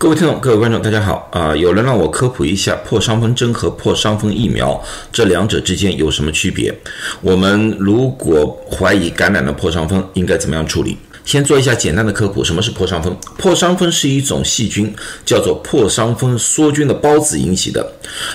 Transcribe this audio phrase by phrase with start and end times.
[0.00, 1.56] 各位听众、各位观众，大家好啊！
[1.56, 6.72] 有人让我科普一下破伤风针和破伤风疫苗这两者之间有什么区别？
[7.20, 10.96] 我们如果怀疑感染了破伤风，应该怎么样处理？
[11.24, 13.16] 先做一下简单的科普：什么是破伤风？
[13.38, 14.94] 破伤风是一种细菌，
[15.26, 17.84] 叫做破伤风梭菌的孢子引起的，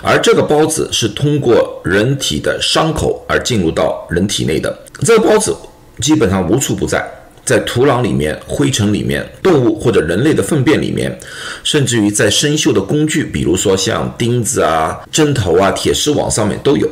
[0.00, 4.74] 而这个孢子是通过人体的伤口而进入到人体内的。
[5.00, 5.54] 这个孢子
[6.00, 7.06] 基本上无处不在。
[7.50, 11.18] 在土壤里面、灰尘里面、动物或者人类的粪便里面，
[11.64, 16.88] 甚至于在生锈的工具，比如说像钉子啊、针头啊、铁丝网上面都有。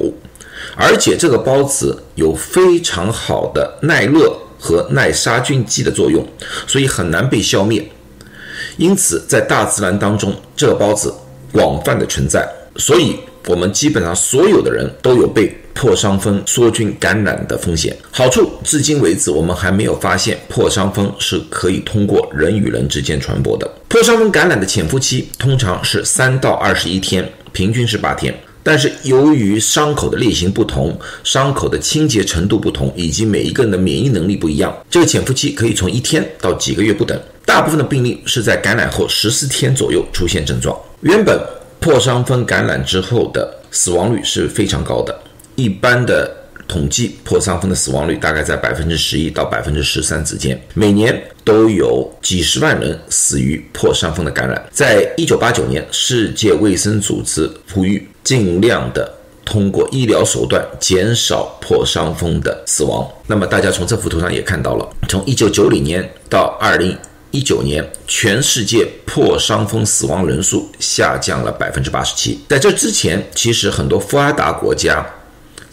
[0.74, 6.26] 而且这个孢子有非常好的耐热和耐杀菌剂的作用，
[6.66, 7.88] 所以很难被消灭。
[8.78, 11.14] 因此，在大自然当中，这个孢子
[11.52, 12.48] 广泛的存在。
[12.78, 15.54] 所以，我们基本上所有的人都有被。
[15.74, 23.70] 破伤风梭菌感染的风险，好处至今为止我们还没有发现破伤风是可以通过人与人之间传播的。
[23.86, 28.36] 破伤风感染的潜伏期通常是三到二十一天，平均是八天。
[28.64, 37.16] 但是由于伤口的类型不同、伤口的清洁程度不同，以及每一个人的免疫能力不一样，这个潜伏期可以从一天到几个月不等。
[37.44, 40.76] 大部分的病例是在感染后十四天左右出现症状。
[41.02, 41.40] 原本
[41.80, 45.16] 破伤风感染之后的死亡率是非常高的。
[45.54, 46.30] 一般的
[46.66, 54.62] 统计，破伤风的死亡率大概在百分之十一到百分之十三之间，每年都有几十万人死于破伤风的感染。
[54.70, 59.10] 在一九八九年，世界卫生组织呼吁尽量的
[59.44, 63.08] 通过医疗手段减少破伤风的死亡。
[63.26, 66.94] 那么大家从这幅图上也看到了，从一九九零年到二零
[67.38, 72.40] 一九年，全世界破伤风死亡人数下降了百分之八十七。
[72.48, 75.06] 在这之前，其实很多发达国家。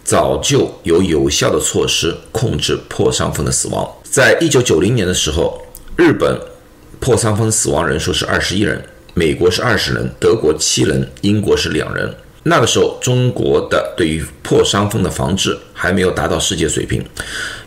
[0.03, 3.91] 早就有有效的措施控制破伤风的死亡。
[4.03, 5.59] 在一九九零年的时候，
[5.95, 6.39] 日本
[6.99, 8.79] 破伤风死亡人数是二十一人，
[9.15, 12.15] 美国是二十人，德国七人，英国是两人。
[12.47, 17.03] 那个时候，中国的对于破伤风的防治还没有达到世界水平。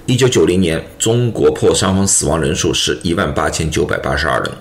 [0.07, 4.53] 一九九零年，中国破伤风死亡人数是一万八千九百八十二人，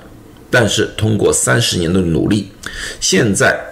[0.50, 2.51] 但是通过三十年的努力，
[3.00, 3.63] 现在。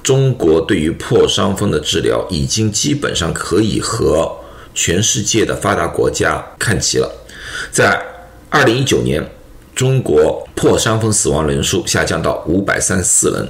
[0.00, 4.34] 中国对于破伤风的治疗已经基本上可以和
[4.72, 7.12] 全世界的发达国家看齐了。
[7.70, 8.00] 在
[8.48, 9.22] 二零一九年，
[9.78, 13.48] 中国破伤风死亡人数下降到五百三十四人，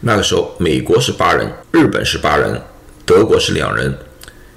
[0.00, 2.58] 那个时候美国是八人，日本是八人，
[3.04, 3.94] 德国是两人，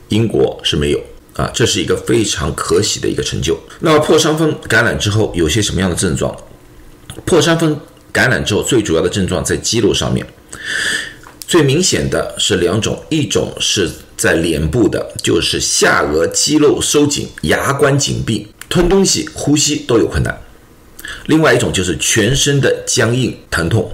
[0.07, 0.99] 英国是没有
[1.35, 3.59] 啊，这是一个非常可喜的一个成就。
[3.81, 6.33] 那么破伤风感染之后有些什么样的症状？
[7.25, 7.77] 破伤风
[8.13, 10.25] 感染之后最主要的症状在肌肉上面。
[11.45, 20.33] 最明显的是两种，一种是在脸部的，就是下颚肌肉收紧、牙关紧闭、吞东西、呼吸都有困难；
[21.25, 23.91] 另外一种就是全身的僵硬、疼痛。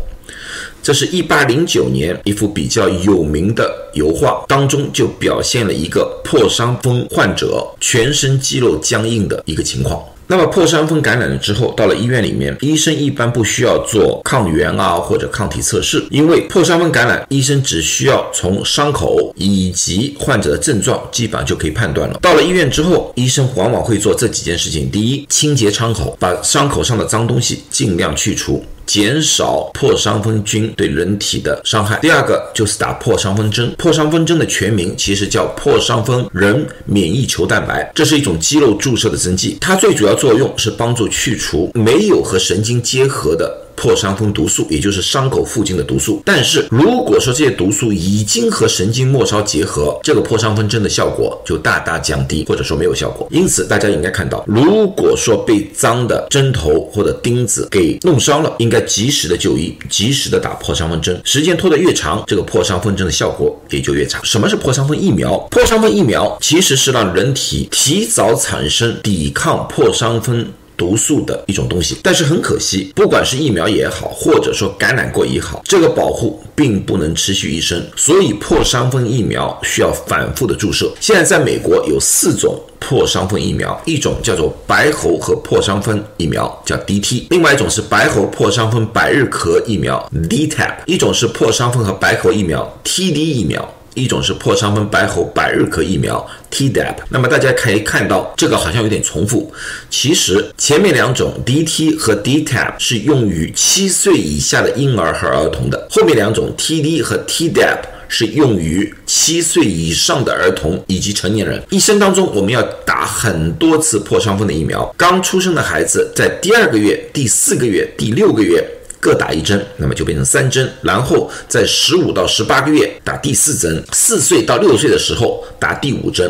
[0.88, 10.02] 这是一八零九年一幅比较有名的油画当中就表现了一个破伤风患者全身肌肉僵硬的一个情况。
[10.28, 22.18] 那么破伤风感染了之后，到了医院里面，医生一般不需要做抗原啊或者抗体测试，因为破伤风感染，医生只需要从伤口以及患者的症状，基本上就可以判断了。
[22.22, 28.64] 到了医院之后，医生往往会做这几件事情：第一，清洁伤口，把伤口上的脏东西尽量去除。
[28.88, 32.00] 减少破伤风菌对人体的伤害。
[32.00, 33.72] 第二个就是打破伤风针。
[33.78, 39.58] 破伤风针的全名其实叫破伤风人免疫球蛋白，这是一种肌肉注射的针剂。
[39.62, 43.67] 它最主要作用是帮助去除没有和神经结合的。
[43.78, 46.22] 破伤风毒素，也就是伤口附近的毒素。
[46.26, 53.28] 但是如果说这些毒素已经和神经末梢结合，这个破伤风针的效果就大大降低，或者说没有效果。
[53.30, 61.22] 因此，大家应该看到，如果说被脏的针头或者钉子给弄伤了，应该及时的就医，及时的打破伤风针。
[61.24, 64.20] 时间拖得越长，这个破伤风针的效果也就越差。
[64.24, 65.38] 什么是破伤风疫苗？
[65.52, 70.48] 破伤风疫苗其实是让人体提早产生抵抗破伤风。
[70.78, 80.90] 毒素的一种东西，但是很可惜，不管是疫苗也好，或者说感染过也好，这个保护并不能持续一生，所以破伤风疫苗需要反复的注射。
[81.02, 93.68] 现在在美国有四种破伤风疫苗，一种叫做白喉和破伤风疫苗，叫 DT；另外一种是白喉破伤风百日咳疫苗 DTaP；一种是破伤风和白喉疫苗 TD 疫苗。
[93.98, 99.52] 一种是破伤风白喉百日咳疫苗 Tdap，那么大家可以看到这个好像有点重复，
[99.90, 111.62] 其实前面两种 DT 和 Dtap 是用于七岁以下的婴儿和儿童的，后面两种 Td 和 Tdap 是用于七岁以上的儿童以及成年人。
[111.72, 118.64] 一生当中我们要打很多次破伤风的疫苗，刚出生的孩子在第二个月、第四个月、第六个月。
[119.00, 126.30] 各打一针，那么就变成三针，然后在十五到十八个月打第四针，四岁到六岁的时候打第五针，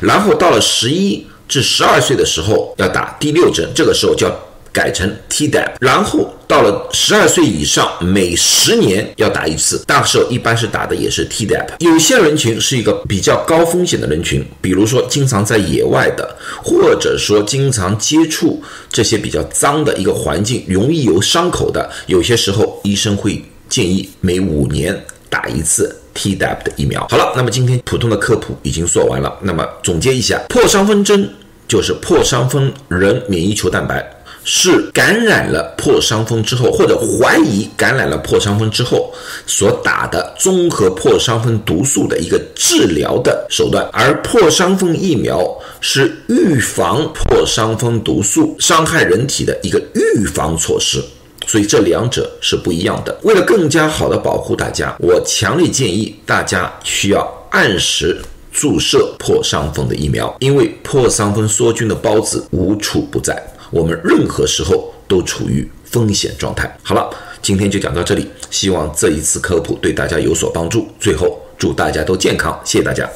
[0.00, 4.34] 然后到了十一至十二岁的时候要打第六针，这个时候叫。
[4.76, 9.82] 改成 Tdap，然后到了十二岁以上，每十年要打一次。
[9.88, 11.68] 那时候一般是打的也是 Tdap。
[11.78, 21.90] 有些人群是一个比较高风险的人群，比如说经常在野外的，或者说经常接触这些比较脏的一个环境，容易有伤口的。
[22.06, 24.94] 有些时候医生会建议每五年
[25.30, 27.06] 打一次 Tdap 的疫苗。
[27.08, 29.34] 好了，那么今天普通的科普已经说完了。
[29.40, 31.26] 那么总结一下，破伤风针
[31.66, 34.06] 就是破伤风人免疫球蛋白。
[34.48, 39.12] 是感染了破伤风之后，或者怀疑感染了破伤风之后
[39.44, 45.44] 所打的综合破伤风毒素的一个治疗的手段，而破伤风疫苗
[45.80, 51.02] 是预防破伤风毒素伤害人体的一个预防措施，
[51.44, 53.18] 所以这两者是不一样的。
[53.24, 58.16] 为了更加好的保护大家，我强烈建议大家需要按时
[58.56, 63.36] 注射破伤风的疫苗，因为破伤风梭菌的孢子无处不在。
[63.70, 66.74] 我们任何时候都处于风险状态。
[66.82, 67.10] 好了，
[67.42, 70.88] 今天就讲到这里，希望这一次科普对大家有所帮助。
[70.98, 73.06] 最后，祝大家都健康，谢谢大家。